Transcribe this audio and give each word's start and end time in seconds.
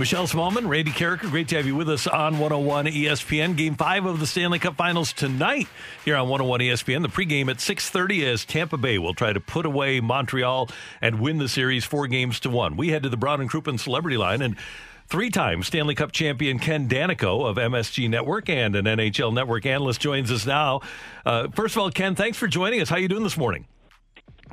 Michelle 0.00 0.26
Smallmon, 0.26 0.66
Randy 0.66 0.92
Karraker, 0.92 1.30
great 1.30 1.48
to 1.48 1.56
have 1.56 1.66
you 1.66 1.76
with 1.76 1.90
us 1.90 2.06
on 2.06 2.38
101 2.38 2.86
ESPN. 2.86 3.54
Game 3.54 3.74
five 3.74 4.06
of 4.06 4.18
the 4.18 4.26
Stanley 4.26 4.58
Cup 4.58 4.74
Finals 4.74 5.12
tonight 5.12 5.68
here 6.06 6.16
on 6.16 6.26
101 6.26 6.60
ESPN. 6.60 7.02
The 7.02 7.08
pregame 7.08 7.50
at 7.50 7.58
6.30 7.58 8.24
as 8.24 8.46
Tampa 8.46 8.78
Bay 8.78 8.96
will 8.96 9.12
try 9.12 9.34
to 9.34 9.40
put 9.40 9.66
away 9.66 10.00
Montreal 10.00 10.70
and 11.02 11.20
win 11.20 11.36
the 11.36 11.50
series 11.50 11.84
four 11.84 12.06
games 12.06 12.40
to 12.40 12.48
one. 12.48 12.78
We 12.78 12.88
head 12.88 13.02
to 13.02 13.10
the 13.10 13.18
Brown 13.18 13.42
and 13.42 13.50
Crouppen 13.50 13.78
Celebrity 13.78 14.16
Line 14.16 14.40
and 14.40 14.56
Three-time 15.08 15.62
Stanley 15.64 15.94
Cup 15.94 16.12
champion 16.12 16.58
Ken 16.58 16.88
Daneyko 16.88 17.46
of 17.46 17.56
MSG 17.56 18.08
Network 18.08 18.48
and 18.48 18.76
an 18.76 18.86
NHL 18.86 19.34
Network 19.34 19.66
analyst 19.66 20.00
joins 20.00 20.32
us 20.32 20.46
now. 20.46 20.80
Uh, 21.26 21.48
first 21.48 21.76
of 21.76 21.82
all, 21.82 21.90
Ken, 21.90 22.14
thanks 22.14 22.38
for 22.38 22.46
joining 22.46 22.80
us. 22.80 22.88
How 22.88 22.96
are 22.96 23.00
you 23.00 23.08
doing 23.08 23.24
this 23.24 23.36
morning? 23.36 23.66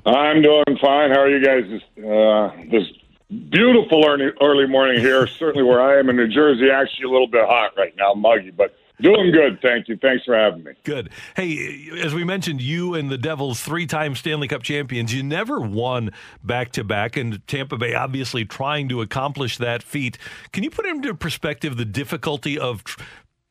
I'm 0.05 0.41
doing 0.41 0.65
fine. 0.81 1.11
How 1.11 1.21
are 1.21 1.29
you 1.29 1.45
guys 1.45 1.63
uh, 1.99 2.69
this 2.69 2.83
beautiful 3.29 4.05
early, 4.05 4.31
early 4.41 4.67
morning 4.67 4.99
here? 4.99 5.27
Certainly 5.39 5.63
where 5.63 5.81
I 5.81 5.99
am 5.99 6.09
in 6.09 6.15
New 6.15 6.27
Jersey, 6.27 6.69
actually 6.69 7.05
a 7.05 7.09
little 7.09 7.27
bit 7.27 7.45
hot 7.45 7.71
right 7.77 7.95
now, 7.97 8.13
muggy, 8.13 8.51
but 8.51 8.75
doing 9.01 9.31
good. 9.31 9.59
Thank 9.61 9.87
you. 9.87 9.97
Thanks 9.97 10.25
for 10.25 10.35
having 10.35 10.63
me. 10.63 10.73
Good. 10.83 11.09
Hey, 11.35 11.89
as 12.01 12.13
we 12.13 12.23
mentioned, 12.23 12.61
you 12.61 12.95
and 12.95 13.09
the 13.09 13.17
Devils, 13.17 13.61
three-time 13.61 14.15
Stanley 14.15 14.47
Cup 14.47 14.63
champions. 14.63 15.13
You 15.13 15.23
never 15.23 15.59
won 15.59 16.11
back-to-back, 16.43 17.17
and 17.17 17.45
Tampa 17.47 17.77
Bay 17.77 17.93
obviously 17.93 18.45
trying 18.45 18.89
to 18.89 19.01
accomplish 19.01 19.57
that 19.57 19.83
feat. 19.83 20.17
Can 20.51 20.63
you 20.63 20.69
put 20.69 20.85
into 20.85 21.13
perspective 21.13 21.77
the 21.77 21.85
difficulty 21.85 22.57
of 22.57 22.83
tr- 22.83 23.01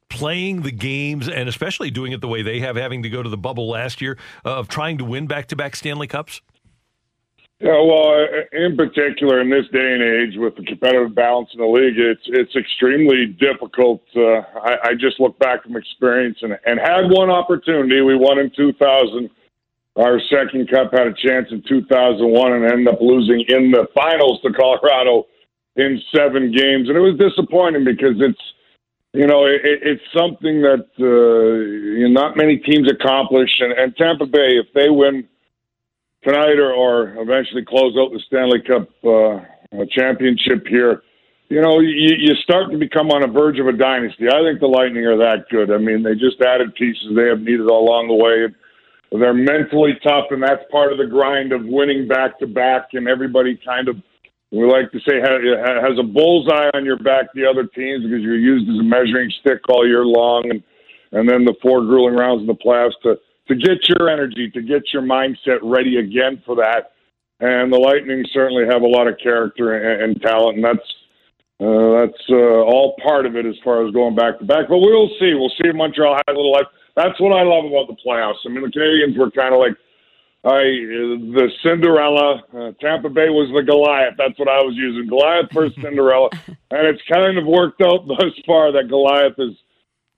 playing 0.09 0.63
the 0.63 0.71
games 0.71 1.29
and 1.29 1.49
especially 1.49 1.91
doing 1.91 2.13
it 2.13 2.21
the 2.21 2.29
way 2.29 2.43
they 2.43 2.61
have, 2.61 2.77
having 2.77 3.03
to 3.03 3.11
go 3.11 3.23
to 3.23 3.29
the 3.29 3.37
bubble 3.37 3.69
last 3.69 4.01
year, 4.01 4.17
of 4.45 4.69
trying 4.69 4.99
to 4.99 5.05
win 5.05 5.27
back-to-back 5.27 5.77
Stanley 5.77 6.07
Cups? 6.07 6.41
Yeah, 7.59 7.81
well, 7.81 8.12
in 8.53 8.77
particular, 8.77 9.41
in 9.41 9.49
this 9.49 9.65
day 9.73 9.95
and 9.95 10.03
age, 10.03 10.37
with 10.37 10.57
the 10.57 10.65
competitive 10.65 11.15
balance 11.15 11.49
in 11.55 11.61
the 11.61 11.67
league, 11.67 11.97
it's 11.97 12.21
it's 12.27 12.55
extremely 12.55 13.27
difficult. 13.41 14.03
Uh, 14.15 14.45
I, 14.61 14.77
I 14.85 14.95
just 14.95 15.19
look 15.19 15.39
back 15.39 15.62
from 15.62 15.75
experience 15.75 16.37
and, 16.43 16.59
and 16.67 16.79
had 16.79 17.09
one 17.09 17.31
opportunity. 17.31 18.03
We 18.03 18.15
won 18.15 18.39
in 18.39 18.51
2000. 18.55 19.31
Our 19.97 20.21
second 20.29 20.69
cup 20.69 20.93
had 20.93 21.07
a 21.07 21.15
chance 21.15 21.49
in 21.51 21.62
2001 21.67 22.53
and 22.53 22.65
ended 22.67 22.89
up 22.89 23.01
losing 23.01 23.41
in 23.49 23.71
the 23.71 23.89
finals 23.95 24.43
to 24.43 24.53
Colorado 24.53 25.25
in 25.77 26.03
seven 26.15 26.53
games, 26.53 26.91
and 26.91 26.97
it 26.99 27.00
was 27.00 27.17
disappointing 27.17 27.84
because 27.84 28.17
it's 28.21 28.43
you 29.15 29.27
know 29.27 29.47
it, 29.47 29.62
it's 29.65 30.05
something 30.15 30.61
that 30.61 30.84
uh, 31.00 31.56
you 31.97 32.06
know, 32.06 32.21
not 32.21 32.37
many 32.37 32.59
teams 32.59 32.91
accomplish, 32.93 33.61
and, 33.61 33.73
and 33.73 33.97
Tampa 33.97 34.27
Bay, 34.27 34.61
if 34.61 34.67
they 34.75 34.91
win 34.91 35.27
tonight 36.26 36.59
or, 36.59 36.72
or 36.72 37.14
eventually 37.22 37.64
close 37.64 37.97
out 37.97 38.10
the 38.12 38.20
Stanley 38.26 38.60
Cup 38.60 38.88
uh, 39.04 39.84
championship 39.91 40.66
here, 40.66 41.03
you 41.48 41.60
know, 41.60 41.78
you, 41.78 42.16
you 42.19 42.34
start 42.42 42.72
to 42.72 42.78
become 42.78 43.10
on 43.10 43.22
the 43.22 43.28
verge 43.28 43.60
of 43.60 43.69
a 43.69 43.72
dynasty. 43.72 44.26
I 44.26 44.42
think 44.42 44.59
the 44.59 44.66
Lightning 44.66 45.06
are 45.06 45.16
that 45.16 45.47
good. 45.48 45.70
I 45.70 45.78
mean, 45.78 46.03
they 46.03 46.14
just 46.14 46.42
added 46.42 46.75
pieces 46.75 47.14
they 47.14 47.28
have 47.28 47.41
needed 47.41 47.70
all 47.70 47.87
along 47.87 48.09
the 48.09 48.19
way. 48.19 48.50
They're 49.12 49.32
mentally 49.32 49.94
tough, 50.03 50.26
and 50.31 50.42
that's 50.42 50.62
part 50.70 50.92
of 50.92 50.98
the 50.98 51.06
grind 51.06 51.53
of 51.53 51.62
winning 51.64 52.09
back 52.09 52.38
to 52.41 52.47
back. 52.47 52.88
And 52.93 53.06
everybody 53.06 53.58
kind 53.64 53.88
of, 53.88 53.97
we 54.50 54.66
like 54.66 54.91
to 54.91 54.98
say, 55.06 55.22
has 55.22 55.98
a 55.98 56.03
bullseye 56.03 56.70
on 56.75 56.84
your 56.84 56.98
back. 56.98 57.32
The 57.32 57.47
other 57.47 57.64
teams 57.70 58.03
because 58.03 58.20
you're 58.20 58.37
used 58.37 58.69
as 58.69 58.81
a 58.81 58.82
measuring 58.82 59.31
stick 59.41 59.62
all 59.69 59.87
year 59.87 60.04
long, 60.04 60.50
and 60.50 60.62
and 61.12 61.28
then 61.28 61.44
the 61.44 61.54
four 61.62 61.82
grueling 61.82 62.16
rounds 62.16 62.41
in 62.41 62.48
the 62.48 62.54
playoffs 62.54 62.98
to 63.04 63.16
to 63.49 63.55
get 63.55 63.89
your 63.89 64.09
energy, 64.09 64.51
to 64.51 64.62
get 64.62 64.93
your 64.93 65.03
mindset 65.03 65.59
ready 65.62 65.99
again 65.99 66.43
for 66.45 66.57
that. 66.57 66.93
And 67.41 67.73
the 67.73 67.79
Lightning 67.79 68.25
certainly 68.33 68.65
have 68.65 68.83
a 68.83 68.87
lot 68.87 69.09
of 69.09 69.19
character 69.23 69.77
and, 69.77 70.03
and 70.03 70.23
talent, 70.23 70.57
and 70.57 70.65
that's 70.65 70.89
uh, 71.59 72.05
that's 72.05 72.23
uh, 72.29 72.61
all 72.65 72.97
part 73.03 73.25
of 73.25 73.37
it 73.37 73.47
as 73.47 73.55
far 73.65 73.87
as 73.87 73.93
going 73.93 74.15
back 74.15 74.39
to 74.39 74.45
back. 74.45 74.69
But 74.69 74.79
we'll 74.79 75.09
see. 75.21 75.35
We'll 75.35 75.53
see 75.61 75.69
if 75.69 75.77
Montreal 75.77 76.15
has 76.15 76.25
a 76.29 76.33
little 76.33 76.53
life. 76.53 76.67
That's 76.97 77.19
what 77.21 77.37
I 77.37 77.43
love 77.43 77.67
about 77.67 77.89
the 77.89 77.97
playoffs. 78.05 78.41
I 78.47 78.49
mean, 78.49 78.62
the 78.62 78.69
Canadiens 78.69 79.19
were 79.19 79.31
kind 79.31 79.55
of 79.55 79.61
like 79.61 79.77
I 80.45 80.62
the 81.35 81.51
Cinderella. 81.62 82.43
Uh, 82.55 82.73
Tampa 82.81 83.09
Bay 83.09 83.29
was 83.29 83.51
the 83.53 83.62
Goliath. 83.62 84.15
That's 84.17 84.39
what 84.39 84.49
I 84.49 84.62
was 84.62 84.75
using. 84.77 85.09
Goliath 85.09 85.51
versus 85.53 85.77
Cinderella, 85.83 86.31
and 86.71 86.87
it's 86.87 87.03
kind 87.12 87.37
of 87.37 87.47
worked 87.47 87.83
out 87.83 88.06
thus 88.06 88.33
far 88.47 88.71
that 88.73 88.89
Goliath 88.89 89.35
is 89.39 89.56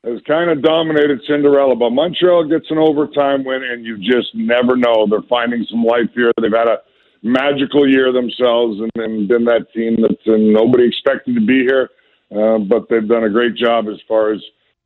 has 0.05 0.21
kind 0.27 0.51
of 0.51 0.63
dominated 0.63 1.21
Cinderella, 1.27 1.75
but 1.75 1.91
Montreal 1.91 2.45
gets 2.49 2.71
an 2.71 2.79
overtime 2.79 3.45
win, 3.45 3.63
and 3.63 3.85
you 3.85 3.99
just 3.99 4.35
never 4.35 4.77
know. 4.77 5.07
They're 5.09 5.27
finding 5.29 5.67
some 5.71 5.85
life 5.85 6.11
here. 6.15 6.31
They've 6.41 6.53
had 6.53 6.69
a 6.69 6.79
magical 7.23 7.89
year 7.89 8.13
themselves, 8.13 8.81
and, 8.81 8.91
and 8.97 9.29
been 9.29 9.45
that 9.47 9.67
team 9.75 9.97
that 10.03 10.17
nobody 10.27 10.87
expected 10.87 11.35
to 11.35 11.45
be 11.45 11.65
here, 11.67 11.91
uh, 12.31 12.59
but 12.59 12.89
they've 12.89 13.09
done 13.09 13.25
a 13.25 13.31
great 13.31 13.57
job 13.57 13.87
as 13.89 13.99
far 14.07 14.33
as 14.33 14.41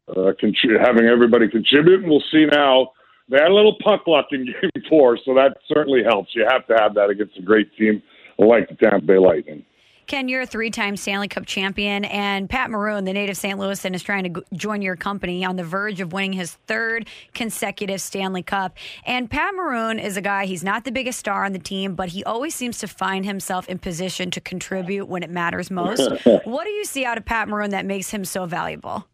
uh, 0.08 0.32
contri- 0.42 0.80
having 0.80 1.04
everybody 1.04 1.48
contribute. 1.48 2.00
And 2.00 2.10
we'll 2.10 2.24
see 2.32 2.46
now. 2.50 2.92
They 3.28 3.38
had 3.38 3.50
a 3.50 3.54
little 3.54 3.76
puck 3.84 4.06
luck 4.06 4.26
in 4.32 4.46
Game 4.60 4.82
Four, 4.88 5.18
so 5.24 5.34
that 5.34 5.58
certainly 5.68 6.02
helps. 6.02 6.34
You 6.34 6.46
have 6.50 6.66
to 6.68 6.74
have 6.80 6.94
that 6.94 7.10
against 7.10 7.38
a 7.38 7.42
great 7.42 7.74
team 7.76 8.02
like 8.38 8.68
the 8.68 8.74
Tampa 8.76 9.04
Bay 9.06 9.18
Lightning. 9.18 9.64
Ken, 10.06 10.28
you're 10.28 10.42
a 10.42 10.46
three 10.46 10.70
time 10.70 10.96
Stanley 10.96 11.28
Cup 11.28 11.46
champion, 11.46 12.04
and 12.04 12.48
Pat 12.48 12.70
Maroon, 12.70 13.04
the 13.04 13.12
native 13.12 13.36
St. 13.36 13.58
Louisan, 13.58 13.94
is 13.94 14.02
trying 14.02 14.32
to 14.32 14.42
join 14.54 14.82
your 14.82 14.96
company 14.96 15.44
on 15.44 15.56
the 15.56 15.64
verge 15.64 16.00
of 16.00 16.12
winning 16.12 16.32
his 16.32 16.52
third 16.66 17.06
consecutive 17.34 18.00
Stanley 18.00 18.42
Cup. 18.42 18.76
And 19.04 19.30
Pat 19.30 19.54
Maroon 19.54 19.98
is 19.98 20.16
a 20.16 20.20
guy, 20.20 20.46
he's 20.46 20.64
not 20.64 20.84
the 20.84 20.92
biggest 20.92 21.18
star 21.18 21.44
on 21.44 21.52
the 21.52 21.58
team, 21.58 21.94
but 21.94 22.10
he 22.10 22.24
always 22.24 22.54
seems 22.54 22.78
to 22.78 22.88
find 22.88 23.24
himself 23.24 23.68
in 23.68 23.78
position 23.78 24.30
to 24.32 24.40
contribute 24.40 25.06
when 25.06 25.22
it 25.22 25.30
matters 25.30 25.70
most. 25.70 26.10
what 26.44 26.64
do 26.64 26.70
you 26.70 26.84
see 26.84 27.04
out 27.04 27.19
of 27.19 27.24
Pat 27.24 27.48
Maroon 27.48 27.70
that 27.70 27.86
makes 27.86 28.10
him 28.10 28.24
so 28.24 28.46
valuable? 28.46 29.06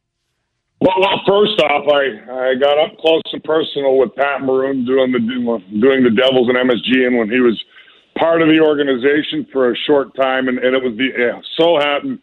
Well, 0.80 0.94
well, 1.00 1.20
first 1.26 1.60
off, 1.60 1.86
I, 1.90 2.50
I 2.50 2.54
got 2.54 2.78
up 2.78 2.98
close 2.98 3.22
and 3.32 3.42
personal 3.42 3.98
with 3.98 4.14
Pat 4.14 4.42
Maroon 4.42 4.84
doing 4.86 5.10
the 5.10 5.18
doing 5.80 6.04
the 6.04 6.10
Devils 6.10 6.48
and 6.48 6.56
MSG, 6.56 7.04
and 7.04 7.18
when 7.18 7.28
he 7.28 7.40
was 7.40 7.60
part 8.18 8.42
of 8.42 8.48
the 8.48 8.60
organization 8.60 9.46
for 9.52 9.70
a 9.72 9.76
short 9.86 10.14
time, 10.16 10.48
and, 10.48 10.58
and 10.58 10.74
it 10.74 10.82
was 10.82 10.96
the 10.96 11.08
yeah, 11.16 11.40
so 11.56 11.78
happened 11.78 12.18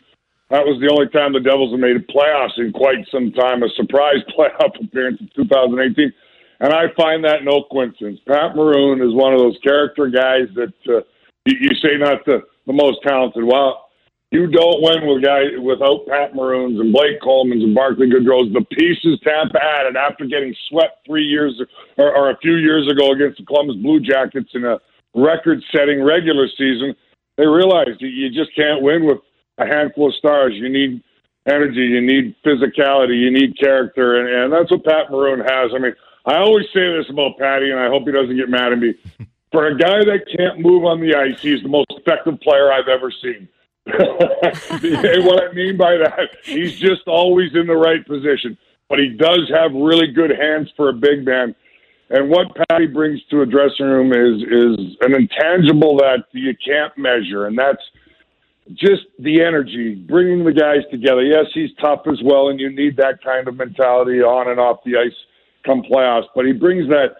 that 0.49 0.61
was 0.61 0.77
the 0.77 0.93
only 0.93 1.09
time 1.09 1.33
the 1.33 1.41
Devils 1.41 1.73
have 1.73 1.81
made 1.81 1.97
playoffs 2.05 2.61
in 2.61 2.69
quite 2.71 3.01
some 3.09 3.31
time, 3.33 3.63
a 3.63 3.69
surprise 3.73 4.21
playoff 4.37 4.77
appearance 4.77 5.19
in 5.19 5.29
2018. 5.35 6.13
And 6.59 6.71
I 6.71 6.93
find 6.95 7.23
that 7.25 7.43
no 7.43 7.65
coincidence. 7.71 8.19
Pat 8.27 8.55
Maroon 8.55 9.01
is 9.01 9.13
one 9.13 9.33
of 9.33 9.39
those 9.39 9.57
character 9.63 10.07
guys 10.07 10.47
that 10.55 10.73
uh, 10.87 11.01
you, 11.45 11.57
you 11.59 11.71
say 11.81 11.97
not 11.97 12.23
the, 12.25 12.45
the 12.67 12.73
most 12.73 13.01
talented. 13.03 13.43
Well, 13.43 13.89
you 14.31 14.47
don't 14.47 14.81
win 14.81 15.09
with 15.09 15.23
guys 15.23 15.57
without 15.59 16.05
Pat 16.07 16.35
Maroons 16.35 16.79
and 16.79 16.93
Blake 16.93 17.21
Coleman's 17.21 17.63
and 17.63 17.75
Barclay 17.75 18.07
Goodrows. 18.07 18.53
The 18.53 18.63
pieces 18.71 19.19
Tampa 19.23 19.59
added 19.59 19.97
after 19.97 20.25
getting 20.25 20.55
swept 20.69 21.05
three 21.05 21.25
years 21.25 21.59
or, 21.97 22.15
or 22.15 22.29
a 22.29 22.37
few 22.37 22.55
years 22.55 22.87
ago 22.87 23.11
against 23.11 23.39
the 23.39 23.45
Columbus 23.45 23.77
Blue 23.77 23.99
Jackets 23.99 24.49
in 24.53 24.63
a 24.63 24.77
record 25.15 25.63
setting 25.71 26.03
regular 26.03 26.47
season, 26.49 26.95
they 27.37 27.45
realized 27.45 28.01
you 28.01 28.29
just 28.29 28.55
can't 28.55 28.81
win 28.81 29.05
with 29.05 29.19
a 29.57 29.65
handful 29.65 30.09
of 30.09 30.15
stars. 30.15 30.53
You 30.53 30.69
need 30.69 31.01
energy, 31.47 31.81
you 31.81 32.01
need 32.01 32.35
physicality, 32.43 33.19
you 33.19 33.31
need 33.31 33.57
character, 33.57 34.19
and, 34.19 34.29
and 34.29 34.53
that's 34.53 34.71
what 34.71 34.83
Pat 34.83 35.11
Maroon 35.11 35.39
has. 35.39 35.71
I 35.73 35.79
mean, 35.79 35.93
I 36.25 36.37
always 36.37 36.65
say 36.73 36.91
this 36.97 37.09
about 37.09 37.37
Patty, 37.37 37.71
and 37.71 37.79
I 37.79 37.87
hope 37.87 38.05
he 38.05 38.11
doesn't 38.11 38.35
get 38.35 38.49
mad 38.49 38.73
at 38.73 38.79
me. 38.79 38.95
For 39.51 39.67
a 39.67 39.77
guy 39.77 40.03
that 40.03 40.25
can't 40.35 40.59
move 40.59 40.85
on 40.85 40.99
the 40.99 41.15
ice, 41.15 41.39
he's 41.41 41.61
the 41.61 41.69
most 41.69 41.87
effective 41.91 42.39
player 42.41 42.71
I've 42.71 42.87
ever 42.87 43.11
seen. 43.11 43.47
what 43.85 45.43
I 45.43 45.53
mean 45.53 45.77
by 45.77 45.95
that, 45.97 46.29
he's 46.43 46.77
just 46.79 47.07
always 47.07 47.53
in 47.53 47.67
the 47.67 47.75
right 47.75 48.05
position. 48.05 48.57
But 48.89 48.99
he 48.99 49.09
does 49.09 49.49
have 49.53 49.71
really 49.73 50.07
good 50.07 50.31
hands 50.31 50.71
for 50.75 50.89
a 50.89 50.93
big 50.93 51.25
man 51.25 51.55
And 52.09 52.29
what 52.29 52.47
Patty 52.69 52.85
brings 52.87 53.19
to 53.31 53.41
a 53.41 53.45
dressing 53.45 53.87
room 53.87 54.11
is 54.13 54.41
is 54.43 54.95
an 55.01 55.15
intangible 55.15 55.97
that 55.97 56.25
you 56.33 56.53
can't 56.63 56.95
measure, 56.97 57.47
and 57.47 57.57
that's 57.57 57.81
just 58.73 59.03
the 59.19 59.41
energy, 59.41 59.95
bringing 59.95 60.43
the 60.43 60.53
guys 60.53 60.81
together. 60.91 61.23
Yes, 61.23 61.45
he's 61.53 61.69
tough 61.81 62.01
as 62.07 62.19
well, 62.23 62.49
and 62.49 62.59
you 62.59 62.69
need 62.69 62.97
that 62.97 63.23
kind 63.23 63.47
of 63.47 63.55
mentality 63.55 64.21
on 64.21 64.49
and 64.49 64.59
off 64.59 64.79
the 64.85 64.97
ice 64.97 65.13
come 65.65 65.81
playoffs. 65.81 66.27
But 66.35 66.45
he 66.45 66.51
brings 66.51 66.87
that, 66.89 67.17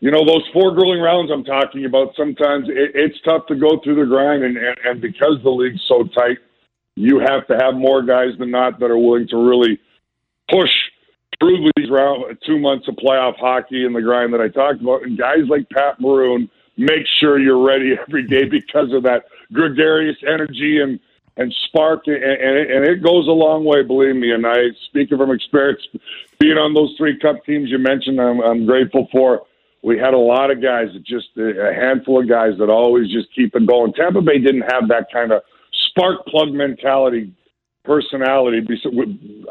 you 0.00 0.10
know, 0.10 0.24
those 0.24 0.44
four 0.52 0.74
grueling 0.74 1.00
rounds 1.00 1.30
I'm 1.32 1.44
talking 1.44 1.84
about. 1.86 2.14
Sometimes 2.16 2.68
it, 2.68 2.92
it's 2.94 3.20
tough 3.22 3.46
to 3.46 3.54
go 3.54 3.80
through 3.82 3.96
the 3.96 4.06
grind, 4.06 4.44
and, 4.44 4.56
and 4.56 4.76
and 4.84 5.00
because 5.00 5.36
the 5.42 5.50
league's 5.50 5.84
so 5.88 6.04
tight, 6.04 6.38
you 6.96 7.18
have 7.18 7.46
to 7.46 7.56
have 7.56 7.74
more 7.74 8.02
guys 8.02 8.36
than 8.38 8.50
not 8.50 8.78
that 8.80 8.90
are 8.90 8.98
willing 8.98 9.28
to 9.28 9.36
really 9.36 9.80
push 10.50 10.70
through 11.40 11.70
these 11.88 11.90
round 11.90 12.38
two 12.46 12.58
months 12.58 12.88
of 12.88 12.94
playoff 12.96 13.36
hockey 13.38 13.84
and 13.84 13.94
the 13.94 14.00
grind 14.00 14.32
that 14.32 14.40
I 14.40 14.48
talked 14.48 14.80
about. 14.80 15.02
And 15.02 15.18
guys 15.18 15.48
like 15.48 15.68
Pat 15.70 16.00
Maroon 16.00 16.50
make 16.76 17.06
sure 17.20 17.38
you're 17.38 17.64
ready 17.64 17.94
every 18.08 18.26
day 18.26 18.44
because 18.44 18.92
of 18.92 19.02
that 19.04 19.24
gregarious 19.52 20.16
energy 20.26 20.80
and 20.80 21.00
and 21.36 21.54
spark, 21.68 22.08
and, 22.08 22.16
and, 22.16 22.56
and 22.68 22.84
it 22.84 23.00
goes 23.00 23.28
a 23.28 23.30
long 23.30 23.64
way, 23.64 23.84
believe 23.84 24.16
me. 24.16 24.32
And 24.32 24.44
I 24.44 24.70
speak 24.88 25.08
from 25.10 25.30
experience, 25.30 25.80
being 26.40 26.58
on 26.58 26.74
those 26.74 26.92
three 26.98 27.16
cup 27.16 27.44
teams 27.44 27.70
you 27.70 27.78
mentioned. 27.78 28.20
I'm, 28.20 28.40
I'm 28.40 28.66
grateful 28.66 29.06
for. 29.12 29.42
We 29.84 29.96
had 29.96 30.14
a 30.14 30.18
lot 30.18 30.50
of 30.50 30.60
guys, 30.60 30.88
just 31.06 31.28
a 31.36 31.72
handful 31.72 32.20
of 32.20 32.28
guys 32.28 32.58
that 32.58 32.68
always 32.68 33.08
just 33.12 33.32
keep 33.36 33.54
it 33.54 33.68
going. 33.68 33.92
Tampa 33.92 34.20
Bay 34.20 34.40
didn't 34.40 34.62
have 34.62 34.88
that 34.88 35.12
kind 35.12 35.30
of 35.30 35.42
spark 35.90 36.26
plug 36.26 36.50
mentality, 36.50 37.32
personality 37.84 38.66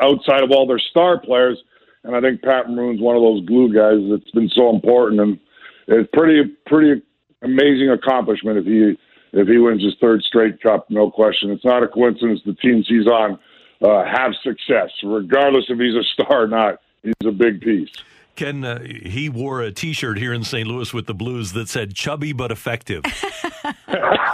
outside 0.02 0.44
of 0.44 0.52
all 0.52 0.68
their 0.68 0.80
star 0.92 1.22
players. 1.22 1.58
And 2.04 2.16
I 2.16 2.22
think 2.22 2.42
Pat 2.42 2.70
Maroon's 2.70 3.02
one 3.02 3.16
of 3.16 3.22
those 3.22 3.46
glue 3.46 3.74
guys 3.74 4.00
that's 4.10 4.32
been 4.32 4.50
so 4.50 4.70
important, 4.74 5.20
and 5.20 5.40
it's 5.88 6.10
pretty 6.14 6.56
pretty 6.66 7.02
amazing 7.42 7.90
accomplishment 7.90 8.58
if 8.58 8.66
he 8.66 8.98
if 9.34 9.48
he 9.48 9.58
wins 9.58 9.84
his 9.84 9.96
third 10.00 10.24
straight 10.24 10.62
cup, 10.62 10.90
no 10.90 11.12
question. 11.12 11.52
It's 11.52 11.66
not 11.66 11.84
a 11.84 11.88
coincidence 11.88 12.42
the 12.46 12.54
teams 12.54 12.88
he's 12.88 13.08
on 13.08 13.40
uh, 13.82 14.06
have 14.06 14.32
success, 14.42 14.90
regardless 15.04 15.66
if 15.70 15.78
he's 15.80 15.96
a 15.96 16.04
star 16.04 16.44
or 16.44 16.48
not. 16.48 16.80
He's 17.04 17.14
a 17.26 17.32
big 17.32 17.62
piece. 17.62 17.90
Ken, 18.36 18.64
uh, 18.64 18.80
he 18.84 19.30
wore 19.30 19.62
a 19.62 19.72
T-shirt 19.72 20.20
here 20.20 20.32
in 20.32 20.44
St. 20.44 20.68
Louis 20.68 20.94
with 20.94 21.08
the 21.08 21.14
Blues 21.14 21.54
that 21.54 21.70
said 21.70 21.96
"chubby 21.96 22.34
but 22.34 22.52
effective." 22.52 23.04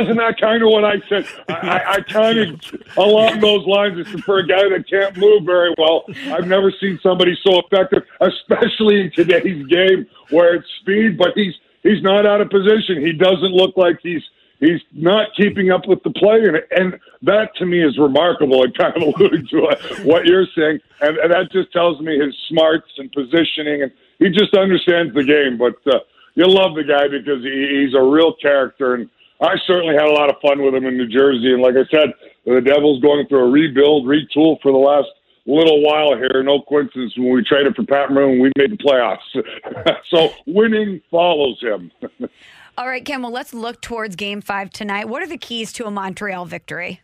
Isn't 0.00 0.16
that 0.16 0.36
kind 0.40 0.62
of 0.62 0.68
what 0.70 0.84
I 0.84 1.00
said? 1.08 1.26
I, 1.48 1.96
I 1.96 2.00
kind 2.00 2.38
of 2.38 2.60
along 2.96 3.40
those 3.40 3.66
lines. 3.66 3.98
It's 3.98 4.22
for 4.22 4.38
a 4.38 4.46
guy 4.46 4.68
that 4.68 4.84
can't 4.88 5.16
move 5.16 5.44
very 5.44 5.74
well. 5.78 6.04
I've 6.26 6.46
never 6.46 6.72
seen 6.80 6.98
somebody 7.02 7.36
so 7.44 7.60
effective, 7.60 8.02
especially 8.20 9.02
in 9.02 9.12
today's 9.12 9.66
game 9.66 10.06
where 10.30 10.54
it's 10.54 10.68
speed, 10.80 11.18
but 11.18 11.32
he's 11.34 11.54
he's 11.82 12.02
not 12.02 12.26
out 12.26 12.40
of 12.40 12.50
position. 12.50 13.00
He 13.00 13.12
doesn't 13.12 13.52
look 13.52 13.76
like 13.76 13.98
he's 14.02 14.22
he's 14.60 14.80
not 14.92 15.28
keeping 15.36 15.70
up 15.70 15.86
with 15.86 16.02
the 16.02 16.10
play, 16.10 16.42
and, 16.44 16.60
and 16.70 17.00
that 17.22 17.54
to 17.56 17.66
me 17.66 17.84
is 17.84 17.98
remarkable. 17.98 18.62
And 18.64 18.76
kind 18.76 18.96
of 18.96 19.02
alluding 19.14 19.46
to 19.48 19.76
what 20.04 20.26
you're 20.26 20.46
saying, 20.56 20.80
and, 21.00 21.16
and 21.18 21.32
that 21.32 21.52
just 21.52 21.72
tells 21.72 22.00
me 22.00 22.18
his 22.18 22.34
smarts 22.48 22.90
and 22.98 23.10
positioning, 23.12 23.82
and 23.82 23.92
he 24.18 24.30
just 24.30 24.54
understands 24.54 25.14
the 25.14 25.24
game. 25.24 25.58
But 25.58 25.74
uh, 25.92 26.00
you 26.34 26.46
love 26.48 26.74
the 26.74 26.84
guy 26.84 27.08
because 27.08 27.42
he, 27.42 27.84
he's 27.84 27.94
a 27.94 28.02
real 28.02 28.34
character, 28.34 28.94
and 28.94 29.08
I 29.44 29.56
certainly 29.66 29.94
had 29.94 30.06
a 30.06 30.12
lot 30.12 30.30
of 30.30 30.36
fun 30.40 30.62
with 30.62 30.74
him 30.74 30.86
in 30.86 30.96
New 30.96 31.08
Jersey. 31.08 31.52
And 31.52 31.62
like 31.62 31.74
I 31.74 31.84
said, 31.90 32.12
the 32.46 32.60
Devils 32.60 33.00
going 33.02 33.26
through 33.26 33.46
a 33.46 33.50
rebuild, 33.50 34.06
retool 34.06 34.60
for 34.62 34.72
the 34.72 34.78
last 34.78 35.08
little 35.46 35.82
while 35.82 36.16
here. 36.16 36.42
No 36.42 36.62
coincidence. 36.62 37.16
When 37.16 37.32
we 37.32 37.44
traded 37.44 37.76
for 37.76 37.84
Pat 37.84 38.10
Maroon, 38.10 38.40
we 38.40 38.50
made 38.56 38.72
the 38.72 38.76
playoffs. 38.76 39.98
so 40.10 40.32
winning 40.46 41.00
follows 41.10 41.60
him. 41.60 41.90
All 42.78 42.88
right, 42.88 43.04
Ken, 43.04 43.22
well, 43.22 43.30
let's 43.30 43.54
look 43.54 43.80
towards 43.80 44.16
game 44.16 44.40
five 44.40 44.70
tonight. 44.70 45.08
What 45.08 45.22
are 45.22 45.28
the 45.28 45.38
keys 45.38 45.72
to 45.74 45.86
a 45.86 45.90
Montreal 45.90 46.44
victory? 46.46 47.00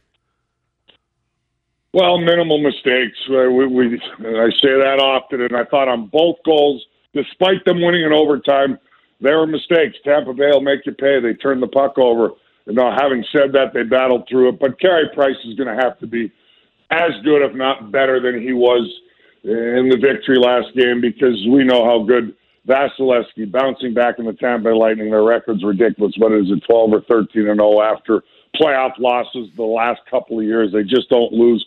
Well, 1.92 2.18
minimal 2.18 2.58
mistakes. 2.58 3.18
We, 3.28 3.66
we, 3.66 4.00
I 4.18 4.50
say 4.50 4.74
that 4.78 5.00
often, 5.00 5.40
and 5.40 5.56
I 5.56 5.64
thought 5.64 5.88
on 5.88 6.06
both 6.06 6.36
goals, 6.44 6.84
despite 7.14 7.64
them 7.64 7.82
winning 7.82 8.02
in 8.02 8.12
overtime, 8.12 8.78
there 9.20 9.38
were 9.38 9.46
mistakes. 9.46 9.96
Tampa 10.04 10.32
Bay 10.32 10.50
will 10.52 10.60
make 10.60 10.86
you 10.86 10.92
pay. 10.92 11.20
They 11.20 11.34
turned 11.34 11.62
the 11.62 11.68
puck 11.68 11.98
over. 11.98 12.30
You 12.66 12.74
know, 12.74 12.94
having 12.96 13.24
said 13.32 13.52
that, 13.52 13.72
they 13.74 13.82
battled 13.82 14.26
through 14.28 14.50
it. 14.50 14.60
But 14.60 14.80
Carey 14.80 15.08
Price 15.14 15.36
is 15.44 15.56
going 15.56 15.74
to 15.74 15.82
have 15.82 15.98
to 15.98 16.06
be 16.06 16.32
as 16.90 17.10
good, 17.24 17.42
if 17.42 17.54
not 17.54 17.92
better, 17.92 18.20
than 18.20 18.40
he 18.40 18.52
was 18.52 18.88
in 19.44 19.88
the 19.88 19.96
victory 19.96 20.38
last 20.38 20.74
game 20.76 21.00
because 21.00 21.36
we 21.48 21.64
know 21.64 21.84
how 21.84 22.04
good 22.04 22.34
Vasilevskiy 22.68 23.50
bouncing 23.50 23.94
back 23.94 24.18
in 24.18 24.26
the 24.26 24.34
Tampa 24.34 24.70
Bay 24.70 24.74
Lightning. 24.74 25.10
Their 25.10 25.22
record's 25.22 25.64
ridiculous. 25.64 26.14
What 26.18 26.32
is 26.32 26.50
it, 26.50 26.62
12 26.68 26.92
or 26.92 27.00
13 27.02 27.48
and 27.48 27.58
0 27.58 27.80
after 27.80 28.22
playoff 28.60 28.92
losses 28.98 29.48
the 29.56 29.64
last 29.64 30.00
couple 30.10 30.38
of 30.38 30.44
years? 30.44 30.72
They 30.72 30.82
just 30.82 31.08
don't 31.08 31.32
lose 31.32 31.64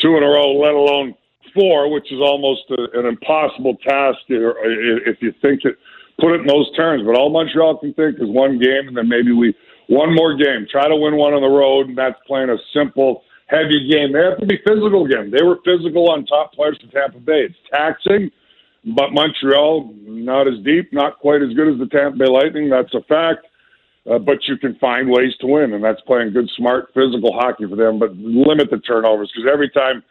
two 0.00 0.16
in 0.16 0.22
a 0.22 0.26
row, 0.26 0.52
let 0.52 0.74
alone 0.74 1.14
four, 1.54 1.90
which 1.90 2.12
is 2.12 2.20
almost 2.20 2.62
a, 2.70 2.98
an 2.98 3.06
impossible 3.06 3.76
task 3.76 4.18
if 4.28 5.22
you 5.22 5.32
think 5.40 5.64
it. 5.64 5.78
Put 6.20 6.32
it 6.32 6.42
in 6.42 6.46
those 6.46 6.70
terms, 6.76 7.02
but 7.04 7.16
all 7.16 7.30
Montreal 7.30 7.78
can 7.78 7.92
think 7.94 8.16
is 8.16 8.28
one 8.28 8.58
game, 8.58 8.88
and 8.88 8.96
then 8.96 9.08
maybe 9.08 9.32
we 9.32 9.54
one 9.88 10.14
more 10.14 10.36
game. 10.36 10.66
Try 10.70 10.88
to 10.88 10.96
win 10.96 11.16
one 11.16 11.34
on 11.34 11.42
the 11.42 11.48
road, 11.48 11.88
and 11.88 11.98
that's 11.98 12.18
playing 12.26 12.50
a 12.50 12.56
simple, 12.72 13.22
heavy 13.46 13.88
game. 13.90 14.12
They 14.12 14.22
have 14.22 14.38
to 14.38 14.46
be 14.46 14.58
physical 14.64 15.04
again. 15.04 15.30
They 15.30 15.42
were 15.42 15.58
physical 15.64 16.10
on 16.10 16.24
top 16.24 16.52
players 16.52 16.78
in 16.82 16.90
Tampa 16.90 17.18
Bay. 17.18 17.50
It's 17.50 17.56
taxing 17.70 18.30
but 18.84 19.12
Montreal, 19.12 19.94
not 20.04 20.46
as 20.46 20.62
deep, 20.62 20.92
not 20.92 21.18
quite 21.18 21.42
as 21.42 21.54
good 21.54 21.72
as 21.72 21.78
the 21.78 21.86
Tampa 21.86 22.18
Bay 22.18 22.28
Lightning. 22.28 22.68
That's 22.68 22.92
a 22.94 23.02
fact. 23.02 23.46
Uh, 24.10 24.18
but 24.18 24.36
you 24.46 24.58
can 24.58 24.74
find 24.74 25.08
ways 25.08 25.32
to 25.40 25.46
win, 25.46 25.72
and 25.72 25.82
that's 25.82 26.00
playing 26.02 26.34
good, 26.34 26.50
smart, 26.58 26.90
physical 26.92 27.32
hockey 27.32 27.64
for 27.66 27.76
them. 27.76 27.98
But 27.98 28.14
limit 28.16 28.68
the 28.70 28.78
turnovers 28.80 29.32
because 29.34 29.48
every 29.50 29.70
time 29.70 30.02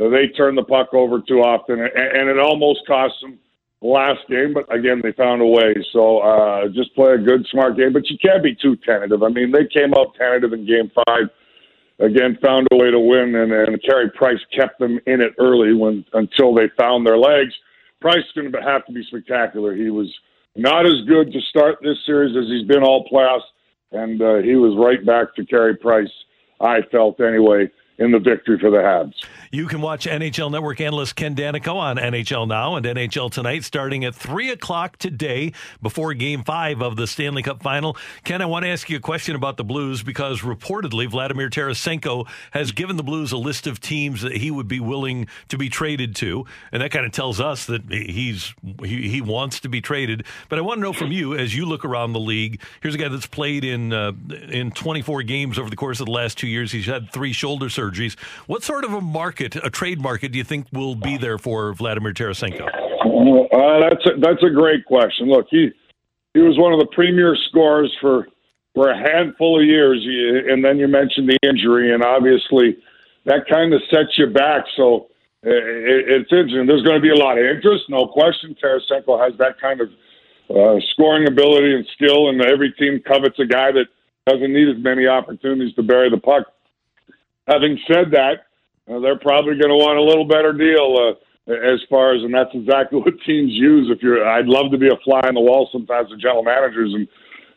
uh, 0.00 0.08
they 0.10 0.28
turn 0.28 0.54
the 0.54 0.62
puck 0.62 0.94
over 0.94 1.20
too 1.20 1.40
often, 1.40 1.80
and, 1.80 1.90
and 1.92 2.28
it 2.28 2.38
almost 2.38 2.86
costs 2.86 3.20
them 3.20 3.40
last 3.82 4.20
game. 4.28 4.54
But 4.54 4.72
again, 4.74 5.00
they 5.02 5.12
found 5.12 5.42
a 5.42 5.46
way. 5.46 5.74
So 5.92 6.18
uh, 6.18 6.68
just 6.68 6.94
play 6.94 7.12
a 7.12 7.18
good, 7.18 7.46
smart 7.50 7.76
game. 7.76 7.92
But 7.92 8.08
you 8.08 8.16
can't 8.18 8.42
be 8.42 8.54
too 8.54 8.76
tentative. 8.76 9.22
I 9.22 9.28
mean, 9.28 9.52
they 9.52 9.66
came 9.66 9.92
out 9.94 10.14
tentative 10.16 10.52
in 10.52 10.66
Game 10.66 10.90
Five. 11.06 11.28
Again, 11.98 12.38
found 12.42 12.66
a 12.72 12.76
way 12.76 12.90
to 12.90 12.98
win, 12.98 13.34
and, 13.36 13.52
and 13.52 13.82
Carey 13.82 14.10
Price 14.10 14.40
kept 14.56 14.78
them 14.78 14.98
in 15.06 15.20
it 15.20 15.34
early 15.38 15.74
when 15.74 16.04
until 16.14 16.54
they 16.54 16.68
found 16.76 17.06
their 17.06 17.18
legs. 17.18 17.52
Price 18.00 18.24
going 18.34 18.50
to 18.50 18.62
have 18.62 18.84
to 18.86 18.92
be 18.92 19.04
spectacular. 19.04 19.74
He 19.76 19.90
was 19.90 20.12
not 20.56 20.86
as 20.86 21.04
good 21.06 21.32
to 21.32 21.40
start 21.42 21.78
this 21.82 21.98
series 22.04 22.36
as 22.36 22.46
he's 22.48 22.66
been 22.66 22.82
all 22.82 23.06
playoffs, 23.08 23.46
and 23.92 24.20
uh, 24.20 24.36
he 24.38 24.56
was 24.56 24.74
right 24.76 25.04
back 25.04 25.34
to 25.36 25.44
Carey 25.44 25.76
Price. 25.76 26.10
I 26.60 26.80
felt 26.90 27.20
anyway 27.20 27.70
in 27.98 28.10
the 28.10 28.18
victory 28.18 28.58
for 28.58 28.70
the 28.70 28.78
Habs. 28.78 29.14
You 29.50 29.66
can 29.66 29.80
watch 29.82 30.06
NHL 30.06 30.50
Network 30.50 30.80
analyst 30.80 31.14
Ken 31.14 31.34
Daneyko 31.34 31.74
on 31.74 31.96
NHL 31.98 32.48
Now 32.48 32.76
and 32.76 32.86
NHL 32.86 33.30
Tonight 33.30 33.64
starting 33.64 34.04
at 34.04 34.14
3 34.14 34.50
o'clock 34.50 34.96
today 34.96 35.52
before 35.82 36.14
Game 36.14 36.42
5 36.42 36.80
of 36.80 36.96
the 36.96 37.06
Stanley 37.06 37.42
Cup 37.42 37.62
Final. 37.62 37.96
Ken, 38.24 38.40
I 38.40 38.46
want 38.46 38.64
to 38.64 38.70
ask 38.70 38.88
you 38.88 38.96
a 38.96 39.00
question 39.00 39.36
about 39.36 39.58
the 39.58 39.64
Blues 39.64 40.02
because 40.02 40.40
reportedly 40.40 41.08
Vladimir 41.08 41.50
Tarasenko 41.50 42.26
has 42.52 42.72
given 42.72 42.96
the 42.96 43.02
Blues 43.02 43.30
a 43.30 43.36
list 43.36 43.66
of 43.66 43.78
teams 43.78 44.22
that 44.22 44.36
he 44.36 44.50
would 44.50 44.68
be 44.68 44.80
willing 44.80 45.26
to 45.48 45.58
be 45.58 45.68
traded 45.68 46.16
to, 46.16 46.46
and 46.72 46.82
that 46.82 46.90
kind 46.90 47.04
of 47.04 47.12
tells 47.12 47.40
us 47.40 47.66
that 47.66 47.82
he's 47.90 48.54
he, 48.82 49.08
he 49.08 49.20
wants 49.20 49.60
to 49.60 49.68
be 49.68 49.80
traded. 49.80 50.24
But 50.48 50.58
I 50.58 50.62
want 50.62 50.78
to 50.78 50.82
know 50.82 50.92
from 50.92 51.12
you, 51.12 51.34
as 51.34 51.54
you 51.54 51.66
look 51.66 51.84
around 51.84 52.14
the 52.14 52.20
league, 52.20 52.60
here's 52.80 52.94
a 52.94 52.98
guy 52.98 53.08
that's 53.08 53.26
played 53.26 53.64
in 53.64 53.92
uh, 53.92 54.12
in 54.48 54.70
24 54.70 55.22
games 55.24 55.58
over 55.58 55.68
the 55.68 55.76
course 55.76 56.00
of 56.00 56.06
the 56.06 56.12
last 56.12 56.38
two 56.38 56.48
years. 56.48 56.72
He's 56.72 56.86
had 56.86 57.12
three 57.12 57.32
shoulder 57.32 57.66
surgeries. 57.66 57.81
What 58.46 58.62
sort 58.62 58.84
of 58.84 58.92
a 58.92 59.00
market 59.00 59.56
a 59.56 59.70
trade 59.70 60.00
market, 60.00 60.32
do 60.32 60.38
you 60.38 60.44
think 60.44 60.66
will 60.72 60.94
be 60.94 61.16
there 61.16 61.38
for 61.38 61.72
Vladimir 61.74 62.12
Tarasenko? 62.12 62.66
Uh, 62.66 63.88
that's 63.88 64.06
a, 64.06 64.20
that's 64.20 64.42
a 64.42 64.50
great 64.50 64.84
question. 64.84 65.28
Look, 65.28 65.46
he 65.50 65.70
he 66.34 66.40
was 66.40 66.58
one 66.58 66.72
of 66.72 66.78
the 66.78 66.86
premier 66.86 67.36
scorers 67.48 67.94
for 68.00 68.26
for 68.74 68.90
a 68.90 68.96
handful 68.96 69.60
of 69.60 69.66
years, 69.66 70.00
and 70.50 70.64
then 70.64 70.78
you 70.78 70.88
mentioned 70.88 71.28
the 71.28 71.38
injury, 71.42 71.92
and 71.92 72.02
obviously 72.02 72.78
that 73.26 73.46
kind 73.50 73.74
of 73.74 73.82
sets 73.90 74.16
you 74.16 74.28
back. 74.28 74.64
So 74.76 75.08
it, 75.42 76.08
it's 76.08 76.32
interesting. 76.32 76.66
There's 76.66 76.82
going 76.82 76.96
to 76.96 77.02
be 77.02 77.10
a 77.10 77.16
lot 77.16 77.38
of 77.38 77.44
interest, 77.44 77.84
no 77.88 78.06
question. 78.06 78.56
Tarasenko 78.62 79.22
has 79.22 79.36
that 79.38 79.60
kind 79.60 79.80
of 79.80 79.88
uh, 80.48 80.80
scoring 80.92 81.26
ability 81.26 81.74
and 81.74 81.86
skill, 81.94 82.28
and 82.30 82.40
every 82.42 82.72
team 82.72 83.00
covets 83.06 83.38
a 83.38 83.46
guy 83.46 83.72
that 83.72 83.86
doesn't 84.26 84.52
need 84.52 84.68
as 84.68 84.82
many 84.82 85.06
opportunities 85.06 85.74
to 85.74 85.82
bury 85.82 86.08
the 86.10 86.18
puck. 86.18 86.46
Having 87.48 87.78
said 87.86 88.10
that, 88.12 88.46
uh, 88.90 89.00
they're 89.00 89.18
probably 89.18 89.54
going 89.54 89.70
to 89.70 89.78
want 89.78 89.98
a 89.98 90.02
little 90.02 90.26
better 90.26 90.52
deal 90.52 90.96
uh, 90.98 91.52
as 91.52 91.80
far 91.90 92.14
as, 92.14 92.22
and 92.22 92.32
that's 92.32 92.54
exactly 92.54 93.00
what 93.04 93.14
teams 93.26 93.52
use. 93.52 93.88
If 93.90 94.02
you're, 94.02 94.26
I'd 94.26 94.46
love 94.46 94.70
to 94.72 94.78
be 94.78 94.88
a 94.88 94.98
fly 95.04 95.20
on 95.20 95.34
the 95.34 95.40
wall 95.40 95.68
sometimes 95.72 96.10
with 96.10 96.20
general 96.20 96.42
managers, 96.42 96.94
and 96.94 97.08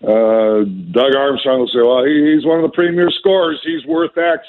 uh, 0.04 0.66
Doug 0.92 1.16
Armstrong 1.16 1.60
will 1.60 1.72
say, 1.72 1.82
"Well, 1.82 2.06
he, 2.06 2.36
he's 2.36 2.46
one 2.46 2.64
of 2.64 2.70
the 2.70 2.76
premier 2.76 3.10
scorers. 3.20 3.60
He's 3.64 3.86
worth 3.86 4.18
X," 4.18 4.44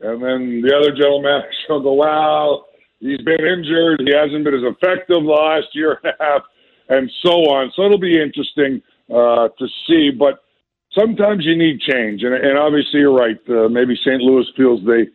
and 0.00 0.22
then 0.22 0.62
the 0.62 0.74
other 0.74 0.90
general 0.94 1.22
manager 1.26 1.50
will 1.70 1.82
go, 1.82 1.92
"Wow, 1.94 2.66
he's 3.00 3.22
been 3.22 3.40
injured. 3.40 4.02
He 4.04 4.14
hasn't 4.14 4.44
been 4.44 4.54
as 4.54 4.66
effective 4.66 5.22
the 5.22 5.30
last 5.30 5.74
year 5.74 5.98
and 6.02 6.14
a 6.20 6.22
half." 6.22 6.42
and 6.88 7.10
so 7.24 7.30
on. 7.52 7.72
So 7.74 7.84
it'll 7.84 7.98
be 7.98 8.20
interesting 8.20 8.82
uh, 9.10 9.48
to 9.48 9.66
see. 9.86 10.10
But 10.10 10.44
sometimes 10.94 11.44
you 11.44 11.56
need 11.56 11.80
change, 11.80 12.22
and, 12.22 12.34
and 12.34 12.58
obviously 12.58 13.00
you're 13.00 13.14
right. 13.14 13.38
Uh, 13.48 13.68
maybe 13.68 13.96
St. 13.96 14.20
Louis 14.20 14.46
feels 14.56 14.80
they 14.86 15.08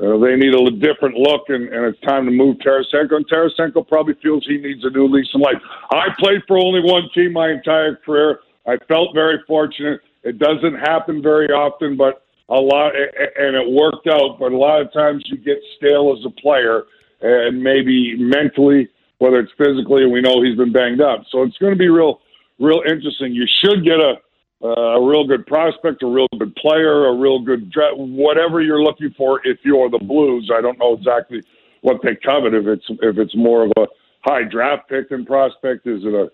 uh, 0.00 0.16
they 0.18 0.36
need 0.36 0.54
a 0.54 0.70
different 0.70 1.16
look, 1.16 1.42
and, 1.48 1.68
and 1.68 1.84
it's 1.84 2.00
time 2.00 2.24
to 2.24 2.30
move 2.30 2.56
Tarasenko. 2.58 3.16
And 3.16 3.28
Tarasenko 3.28 3.86
probably 3.86 4.14
feels 4.22 4.46
he 4.46 4.56
needs 4.56 4.84
a 4.84 4.90
new 4.90 5.06
lease 5.08 5.28
in 5.34 5.40
life. 5.40 5.60
I 5.90 6.06
played 6.18 6.40
for 6.46 6.58
only 6.58 6.80
one 6.80 7.10
team 7.14 7.32
my 7.32 7.50
entire 7.50 7.96
career. 7.96 8.40
I 8.66 8.76
felt 8.88 9.14
very 9.14 9.40
fortunate. 9.46 10.00
It 10.22 10.38
doesn't 10.38 10.76
happen 10.76 11.22
very 11.22 11.48
often, 11.48 11.96
but 11.96 12.24
a 12.48 12.54
lot, 12.54 12.92
and 12.94 13.56
it 13.56 13.70
worked 13.70 14.06
out. 14.06 14.38
But 14.38 14.52
a 14.52 14.56
lot 14.56 14.80
of 14.80 14.92
times 14.92 15.24
you 15.26 15.36
get 15.36 15.58
stale 15.76 16.16
as 16.16 16.24
a 16.24 16.30
player, 16.40 16.84
and 17.20 17.62
maybe 17.62 18.16
mentally, 18.16 18.88
whether 19.18 19.38
it's 19.38 19.52
physically, 19.58 20.04
and 20.04 20.12
we 20.12 20.20
know 20.20 20.42
he's 20.42 20.56
been 20.56 20.72
banged 20.72 21.00
up. 21.00 21.24
So 21.30 21.42
it's 21.42 21.58
going 21.58 21.72
to 21.72 21.78
be 21.78 21.88
real, 21.88 22.20
real 22.58 22.82
interesting. 22.88 23.34
You 23.34 23.46
should 23.62 23.84
get 23.84 23.98
a 24.00 24.14
Uh, 24.62 24.68
a 24.68 25.06
real 25.06 25.26
good 25.26 25.46
prospect, 25.46 26.02
a 26.02 26.06
real 26.06 26.28
good 26.38 26.54
player, 26.56 27.06
a 27.06 27.16
real 27.16 27.38
good 27.40 27.70
dra- 27.70 27.96
whatever 27.96 28.60
you're 28.60 28.82
looking 28.82 29.10
for. 29.16 29.40
If 29.44 29.58
you're 29.64 29.88
the 29.88 29.98
Blues, 29.98 30.50
I 30.54 30.60
don't 30.60 30.78
know 30.78 30.92
exactly 30.94 31.42
what 31.80 32.02
they 32.02 32.14
covet. 32.14 32.52
If 32.52 32.66
it's 32.66 32.84
if 33.00 33.16
it's 33.16 33.34
more 33.34 33.64
of 33.64 33.72
a 33.78 33.86
high 34.20 34.42
draft 34.42 34.90
pick 34.90 35.08
than 35.08 35.24
prospect, 35.24 35.86
is 35.86 36.04
it 36.04 36.12
a 36.12 36.30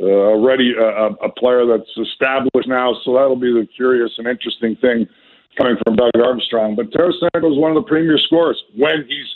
uh, 0.00 0.06
already 0.06 0.72
a, 0.78 1.14
a 1.18 1.32
player 1.32 1.66
that's 1.66 1.90
established 1.96 2.68
now? 2.68 2.94
So 3.04 3.14
that'll 3.14 3.34
be 3.34 3.52
the 3.52 3.66
curious 3.74 4.12
and 4.18 4.28
interesting 4.28 4.76
thing 4.76 5.08
coming 5.58 5.76
from 5.84 5.96
Doug 5.96 6.12
Armstrong. 6.16 6.76
But 6.76 6.90
Tarasenko 6.90 7.50
is 7.50 7.58
one 7.58 7.70
of 7.70 7.82
the 7.82 7.88
premier 7.88 8.18
scorers 8.18 8.62
when 8.76 9.04
he's 9.08 9.26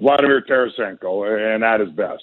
Vladimir 0.00 0.42
Tarasenko 0.42 1.54
and 1.54 1.64
at 1.64 1.80
his 1.80 1.90
best. 1.90 2.22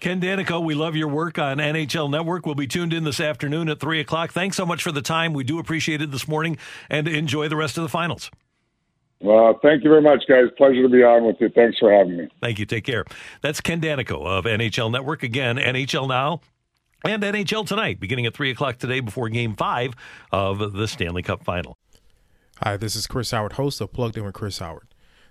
Ken 0.00 0.20
Daneyko, 0.20 0.62
we 0.62 0.74
love 0.74 0.96
your 0.96 1.08
work 1.08 1.38
on 1.38 1.58
NHL 1.58 2.10
Network. 2.10 2.44
We'll 2.44 2.54
be 2.54 2.66
tuned 2.66 2.92
in 2.92 3.04
this 3.04 3.20
afternoon 3.20 3.68
at 3.68 3.80
3 3.80 4.00
o'clock. 4.00 4.32
Thanks 4.32 4.56
so 4.56 4.66
much 4.66 4.82
for 4.82 4.92
the 4.92 5.00
time. 5.00 5.32
We 5.32 5.44
do 5.44 5.58
appreciate 5.58 6.02
it 6.02 6.10
this 6.10 6.28
morning 6.28 6.58
and 6.90 7.08
enjoy 7.08 7.48
the 7.48 7.56
rest 7.56 7.78
of 7.78 7.82
the 7.82 7.88
finals. 7.88 8.30
Well, 9.20 9.58
thank 9.62 9.82
you 9.82 9.88
very 9.88 10.02
much, 10.02 10.24
guys. 10.28 10.44
Pleasure 10.58 10.82
to 10.82 10.88
be 10.88 11.02
on 11.02 11.24
with 11.24 11.36
you. 11.40 11.48
Thanks 11.48 11.78
for 11.78 11.90
having 11.90 12.18
me. 12.18 12.28
Thank 12.42 12.58
you. 12.58 12.66
Take 12.66 12.84
care. 12.84 13.04
That's 13.40 13.62
Ken 13.62 13.80
Daneyko 13.80 14.26
of 14.26 14.44
NHL 14.44 14.92
Network. 14.92 15.22
Again, 15.22 15.56
NHL 15.56 16.08
Now 16.08 16.40
and 17.04 17.22
NHL 17.22 17.66
Tonight, 17.66 18.00
beginning 18.00 18.26
at 18.26 18.34
3 18.34 18.50
o'clock 18.50 18.76
today 18.76 19.00
before 19.00 19.30
Game 19.30 19.54
5 19.54 19.94
of 20.32 20.74
the 20.74 20.86
Stanley 20.86 21.22
Cup 21.22 21.42
Final. 21.44 21.78
Hi, 22.62 22.76
this 22.76 22.94
is 22.94 23.06
Chris 23.06 23.30
Howard, 23.30 23.52
host 23.54 23.80
of 23.80 23.92
Plugged 23.92 24.18
In 24.18 24.24
with 24.24 24.34
Chris 24.34 24.58
Howard. 24.58 24.88